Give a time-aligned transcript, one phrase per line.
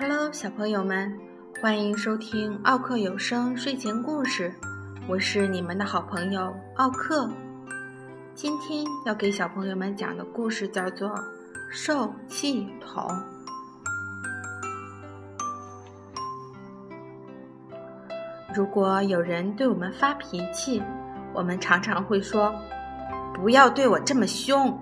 [0.00, 1.12] Hello，小朋友们，
[1.60, 4.54] 欢迎收听奥克有声睡前故事。
[5.08, 7.28] 我是你们的好朋友奥克。
[8.32, 11.08] 今天要给小朋友们讲的故事叫做
[11.68, 13.08] 《受气筒》。
[18.54, 20.80] 如果有人对我们发脾气，
[21.34, 22.54] 我们常常会说
[23.34, 24.78] ：“不要对我这么凶，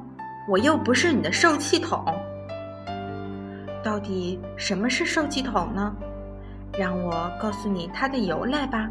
[0.47, 2.05] 我又不是你的受气筒。”
[3.87, 5.95] 到底什么是受气筒呢？
[6.77, 8.91] 让我告诉你它的由来吧。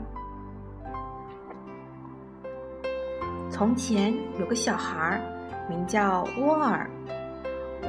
[3.52, 5.22] 从前有个小孩儿，
[5.68, 6.90] 名叫沃尔。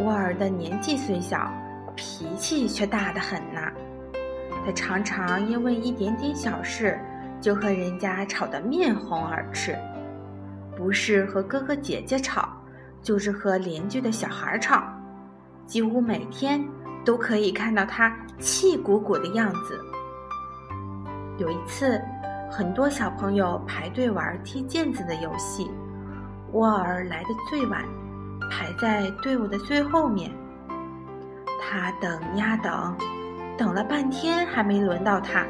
[0.01, 1.48] 沃尔的年纪虽小，
[1.95, 3.70] 脾气却大得很呐。
[4.65, 6.98] 他常常因为一点点小事，
[7.41, 9.79] 就和人家吵得面红耳赤。
[10.76, 12.48] 不是和哥哥姐姐吵，
[13.01, 14.82] 就是和邻居的小孩吵，
[15.66, 16.60] 几乎每天
[17.07, 19.80] 都可以看到他气鼓鼓的样子。
[21.38, 22.02] 有一次，
[22.51, 25.71] 很多小朋友排队玩踢毽子的游戏，
[26.52, 27.82] 沃尔来的最晚，
[28.51, 30.30] 排在队伍的最后面。
[31.60, 32.95] 他等呀等。
[33.59, 35.46] 等了半天还没轮到他，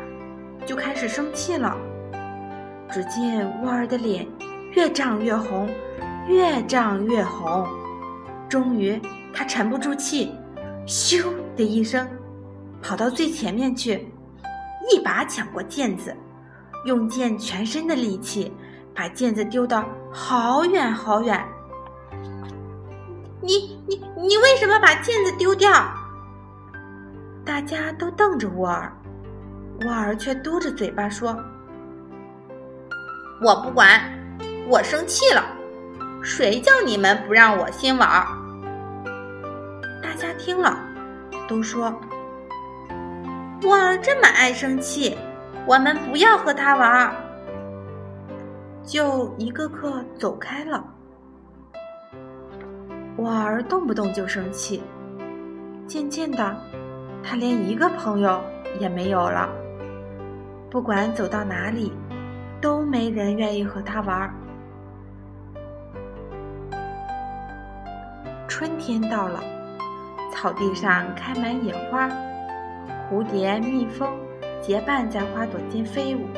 [0.64, 1.76] 就开始生气了。
[2.88, 4.24] 只见沃尔的脸
[4.74, 5.68] 越涨越红，
[6.28, 7.66] 越涨越红。
[8.48, 9.02] 终于，
[9.34, 10.32] 他沉不住气，
[10.86, 12.08] 咻的一声，
[12.80, 14.08] 跑到最前面去，
[14.90, 16.16] 一把抢过毽子，
[16.84, 18.52] 用尽全身的力气
[18.94, 21.44] 把毽子丢到好远好远。
[23.42, 25.70] 你你你为什么把毽子丢掉？
[27.44, 28.92] 大家都瞪着沃尔，
[29.84, 31.36] 沃尔却嘟着嘴巴说
[33.42, 34.00] ：“我不管，
[34.68, 35.44] 我生气了。
[36.22, 38.24] 谁叫你们不让我先玩？”
[40.36, 40.78] 听了，
[41.48, 41.92] 都说
[43.64, 45.16] ：“沃尔这么爱生气，
[45.66, 47.14] 我们不要和他玩。”
[48.84, 50.84] 就一个个走开了。
[53.16, 54.82] 沃尔动不动就生气，
[55.86, 56.56] 渐渐的。
[57.24, 58.40] 他连一个朋友
[58.78, 59.48] 也没有了。
[60.70, 61.92] 不管走到哪里，
[62.60, 64.32] 都没人愿意和他玩。
[68.46, 69.40] 春天到了，
[70.36, 72.08] 草地上开满野花，
[73.08, 74.06] 蝴蝶、蜜蜂
[74.60, 76.28] 结伴在花朵间飞舞，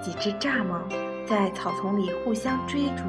[0.00, 0.80] 几只蚱蜢
[1.28, 3.02] 在草丛里互相追逐。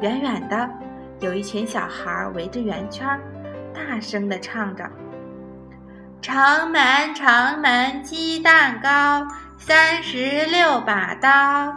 [0.00, 0.70] 远远的，
[1.18, 3.06] 有一群小孩围着圆圈，
[3.74, 4.88] 大声地唱着。
[6.22, 9.26] 城门城门鸡蛋糕，
[9.58, 11.74] 三十六把刀，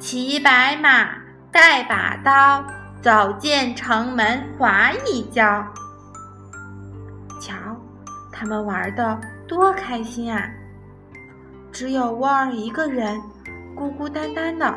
[0.00, 1.10] 骑白马
[1.52, 2.64] 带把刀，
[3.02, 5.62] 走进城门滑一跤。
[8.42, 10.52] 他们玩的多开心啊！
[11.70, 13.22] 只有沃尔一个人，
[13.72, 14.76] 孤孤单单的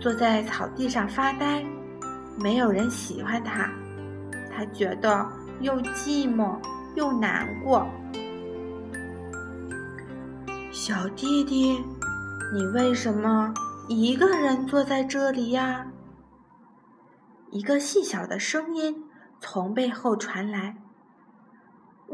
[0.00, 1.64] 坐在草地上发呆，
[2.36, 3.70] 没有人喜欢他，
[4.50, 5.24] 他觉得
[5.60, 6.58] 又寂寞
[6.96, 7.86] 又难过。
[10.72, 11.80] 小弟弟，
[12.52, 13.54] 你为什么
[13.86, 15.86] 一个人坐在这里呀？
[17.52, 19.04] 一个细小的声音
[19.38, 20.74] 从背后传来。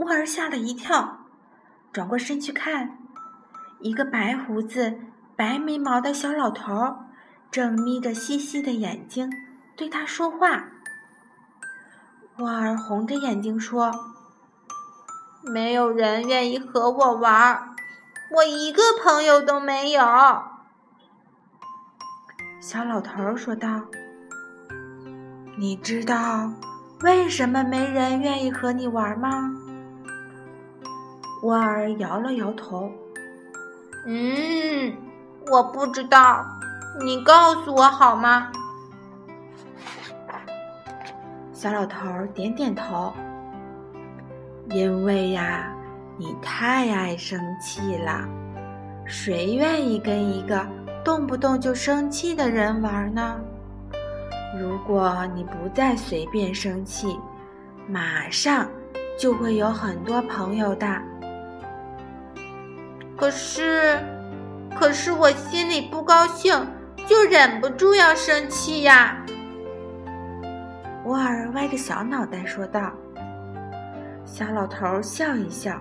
[0.00, 1.27] 沃尔吓了一跳，
[1.93, 2.99] 转过身去看，
[3.81, 4.99] 一个白胡子、
[5.37, 6.97] 白眉毛的小老头
[7.50, 9.31] 正眯着细细的眼睛
[9.77, 10.65] 对他说话。
[12.39, 13.93] 沃尔红着眼睛说
[15.44, 17.69] ：“没有人愿意和我玩。”
[18.33, 20.03] 我一个朋友都没有，
[22.59, 23.83] 小老头说道
[25.59, 26.51] ：“你知道
[27.03, 29.53] 为什么没人愿意和你玩吗？”
[31.42, 32.91] 沃尔摇了摇头
[34.07, 34.92] ：“嗯，
[35.51, 36.45] 我不知道，
[37.01, 38.51] 你告诉我好吗？”
[41.53, 41.98] 小老头
[42.34, 43.13] 点点头
[44.71, 45.72] ：“因为呀。”
[46.21, 48.28] 你太爱生气了，
[49.07, 50.66] 谁愿意跟一个
[51.03, 53.41] 动不动就生气的人玩呢？
[54.60, 57.19] 如果你不再随便生气，
[57.89, 58.69] 马上
[59.19, 60.87] 就会有很多朋友的。
[63.21, 64.03] 可是，
[64.75, 66.55] 可是我心里不高兴，
[67.07, 69.15] 就忍不住要生气呀。
[71.05, 72.91] 沃尔歪着小脑袋说道。
[74.25, 75.78] 小老头笑一笑。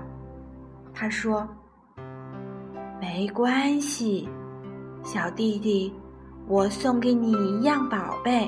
[0.94, 1.47] 他说
[3.00, 4.27] ：“没关系，
[5.01, 5.94] 小弟弟，
[6.45, 8.45] 我送给你一样宝贝，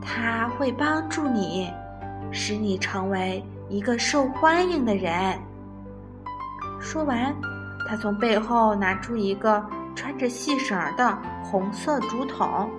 [0.00, 1.68] 它会帮助你，
[2.30, 5.36] 使你成为一个受欢迎的人。”
[6.78, 7.34] 说完，
[7.86, 9.64] 他从背后拿出一个
[9.94, 12.70] 穿着细绳的红色竹筒，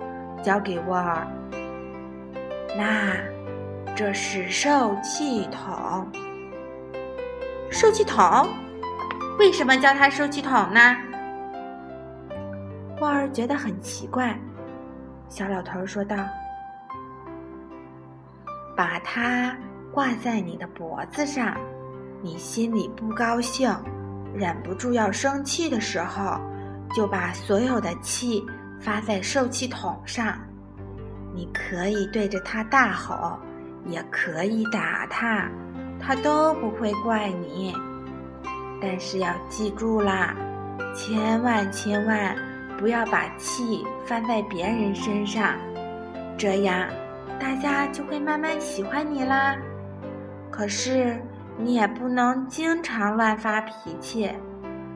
[0.42, 1.26] 交给沃尔。
[2.76, 3.14] 那，
[3.94, 6.06] 这是受气筒。
[7.70, 8.48] 受气筒？
[9.38, 10.96] 为什么叫它受气筒呢？
[13.00, 14.36] 沃尔觉得很奇怪。
[15.28, 16.16] 小老头说道
[18.76, 19.56] ：“把它
[19.92, 21.56] 挂在你的脖子上，
[22.22, 23.72] 你心里不高兴。”
[24.34, 26.40] 忍不住要生气的时候，
[26.92, 28.44] 就把所有的气
[28.80, 30.36] 发在受气筒上。
[31.32, 33.38] 你可以对着它大吼，
[33.86, 35.48] 也可以打它，
[36.00, 37.74] 它都不会怪你。
[38.82, 40.34] 但是要记住啦，
[40.94, 42.36] 千万千万
[42.76, 45.54] 不要把气发在别人身上，
[46.36, 46.88] 这样
[47.38, 49.56] 大家就会慢慢喜欢你啦。
[50.50, 51.16] 可是。
[51.56, 54.30] 你也不能经常乱发脾气，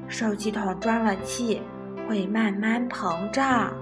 [0.09, 1.63] 受气筒装了气
[2.09, 3.73] 会慢慢膨胀，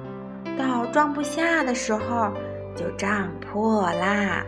[0.59, 2.33] 到装不下的时候
[2.75, 4.45] 就胀破啦。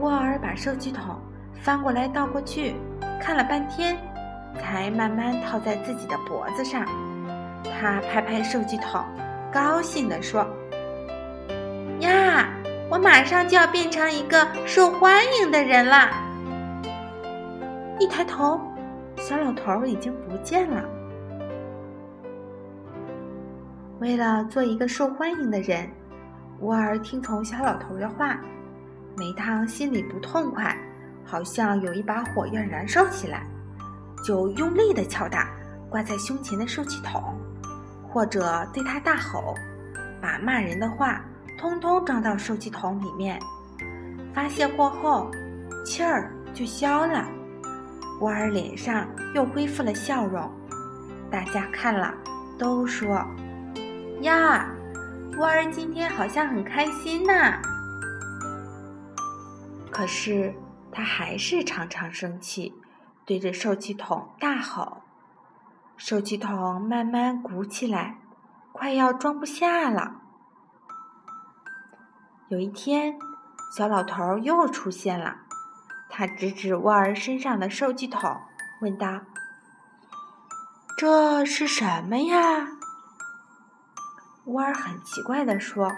[0.00, 1.20] 沃尔把受气筒
[1.62, 2.74] 翻过来倒过去，
[3.20, 3.96] 看了半天，
[4.58, 6.84] 才慢慢套在自己的脖子上。
[7.64, 9.04] 他拍拍受气筒，
[9.52, 10.46] 高兴地说
[12.00, 12.48] ：“呀！”
[12.90, 16.10] 我马上就要变成一个受欢迎的人了。
[18.00, 18.60] 一抬头，
[19.16, 20.82] 小老头已经不见了。
[24.00, 25.88] 为了做一个受欢迎的人，
[26.58, 28.40] 乌儿听从小老头的话，
[29.16, 30.76] 每当心里不痛快，
[31.24, 33.46] 好像有一把火要燃烧起来，
[34.24, 35.48] 就用力的敲打
[35.88, 37.38] 挂在胸前的受气筒，
[38.08, 39.54] 或者对他大吼，
[40.20, 41.24] 把骂人的话。
[41.60, 43.38] 通通装到受气筒里面，
[44.32, 45.30] 发泄过后，
[45.84, 47.28] 气儿就消了。
[48.20, 50.50] 沃尔脸上又恢复了笑容，
[51.30, 52.14] 大家看了
[52.58, 53.22] 都说
[54.22, 54.70] ：“呀，
[55.38, 57.32] 沃尔今天好像很开心呢。”
[59.92, 60.54] 可是
[60.90, 62.74] 他还是常常生气，
[63.26, 65.02] 对着受气筒大吼。
[65.98, 68.16] 受气筒慢慢鼓起来，
[68.72, 70.22] 快要装不下了。
[72.50, 73.16] 有一天，
[73.76, 75.36] 小老头又出现了。
[76.08, 78.40] 他指指沃尔身上的受气筒，
[78.80, 79.20] 问道
[80.98, 82.66] ：“这是什么呀？”
[84.46, 85.92] 沃尔很奇怪地说：“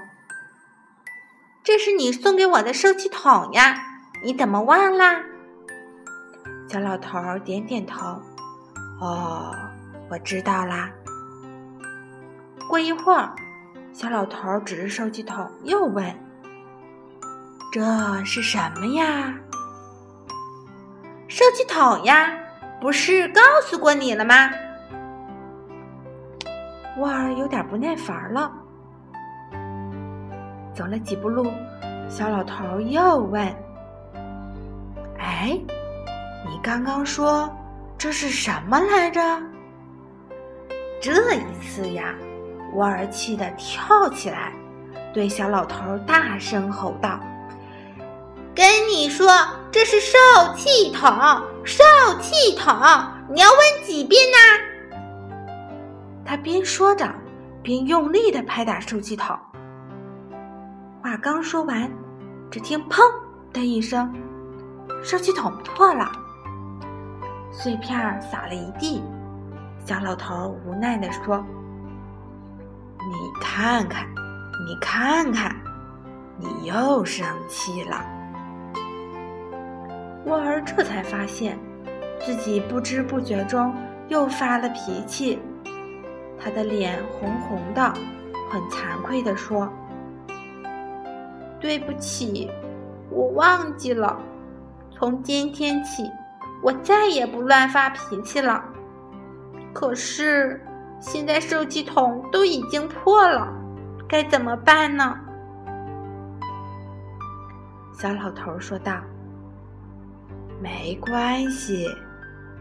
[1.64, 3.82] 这是你送给我的受气筒呀，
[4.22, 5.22] 你怎么忘啦？”
[6.68, 8.20] 小老头点点头
[9.00, 9.56] ：“哦，
[10.10, 10.90] 我知道啦。”
[12.68, 13.34] 过一会儿，
[13.94, 16.14] 小老头指着受气筒又问。
[17.72, 17.80] 这
[18.22, 19.34] 是什么呀？
[21.26, 22.30] 受气筒呀，
[22.78, 24.50] 不是告诉过你了吗？
[26.98, 28.52] 沃尔有点不耐烦了。
[30.74, 31.50] 走了几步路，
[32.10, 33.42] 小老头又问
[35.18, 35.58] ：“哎，
[36.46, 37.50] 你刚刚说
[37.96, 39.40] 这是什么来着？”
[41.00, 42.14] 这一次呀，
[42.74, 44.52] 沃尔气得跳起来，
[45.14, 47.18] 对小老头大声吼道。
[48.54, 49.26] 跟你说，
[49.70, 50.18] 这是受
[50.54, 51.10] 气筒，
[51.64, 51.82] 受
[52.20, 52.74] 气筒，
[53.30, 54.98] 你要问几遍呢？
[56.24, 57.10] 他边说着，
[57.62, 59.34] 边用力的拍打受气筒。
[61.02, 61.90] 话刚说完，
[62.50, 63.00] 只听“砰”
[63.54, 64.14] 的一声，
[65.02, 66.12] 受气筒破了，
[67.50, 69.02] 碎片洒了一地。
[69.84, 71.42] 小老头无奈地说
[73.00, 74.06] ：“你看看，
[74.66, 75.56] 你看看，
[76.38, 78.04] 你又生气了。”
[80.24, 81.58] 沃尔这才发现，
[82.20, 83.74] 自己不知不觉中
[84.08, 85.38] 又发了脾气。
[86.38, 87.82] 他的脸红红的，
[88.50, 89.68] 很惭愧地说
[91.60, 92.50] ：“对不起，
[93.10, 94.16] 我忘记了。
[94.90, 96.08] 从今天起，
[96.62, 98.64] 我再也不乱发脾气了。
[99.72, 100.64] 可是
[101.00, 103.52] 现在受气筒都已经破了，
[104.08, 105.18] 该怎么办呢？”
[107.98, 108.94] 小老头说道。
[110.62, 111.88] 没关系，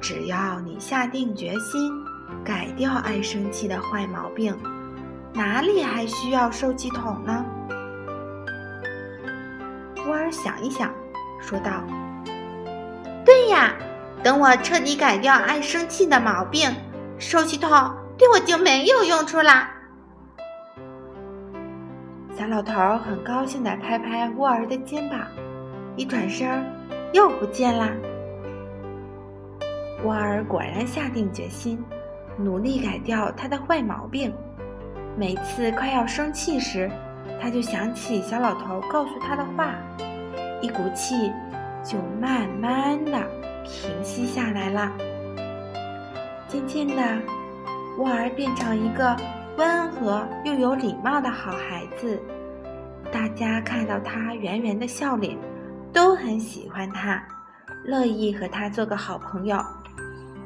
[0.02, 1.94] 只要你下定决心
[2.44, 4.58] 改掉爱生气的坏毛病，
[5.34, 7.46] 哪里还需要受气筒呢？
[10.08, 10.92] 沃尔想一想，
[11.40, 11.84] 说道
[13.24, 13.76] ：“对呀，
[14.24, 16.74] 等我彻底改掉爱生气的毛病，
[17.20, 17.70] 受气筒
[18.18, 19.70] 对我就没有用处啦。”
[22.36, 25.20] 小老头很高兴地拍拍沃尔的肩膀，
[25.96, 26.81] 一转身。
[27.14, 27.90] 又不见啦！
[30.04, 31.84] 沃尔果然下定决心，
[32.38, 34.34] 努力改掉他的坏毛病。
[35.18, 36.90] 每次快要生气时，
[37.40, 39.76] 他就想起小老头告诉他的话，
[40.62, 41.32] 一股气
[41.84, 43.12] 就慢慢的
[43.64, 44.92] 平息下来了。
[46.48, 47.04] 渐渐的，
[47.98, 49.16] 沃尔变成一个
[49.58, 52.18] 温和又有礼貌的好孩子。
[53.12, 55.38] 大家看到他圆圆的笑脸，
[55.94, 57.22] 都很喜欢他，
[57.84, 59.58] 乐意和他做个好朋友。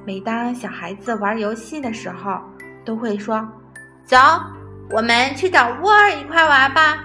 [0.05, 2.39] 每当小孩子玩游戏的时候，
[2.83, 3.47] 都会说
[4.05, 4.17] ：“走，
[4.91, 6.97] 我们去找沃尔一块玩吧。”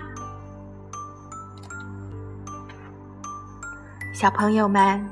[4.14, 5.02] 小朋友们，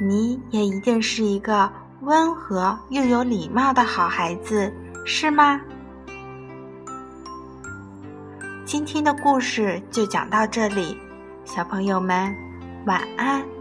[0.00, 1.70] 你也一定是一个
[2.02, 4.72] 温和又有礼貌的好孩子，
[5.06, 5.60] 是吗？
[8.66, 10.98] 今天的故事就讲到这里，
[11.46, 12.34] 小朋友们
[12.86, 13.59] 晚安。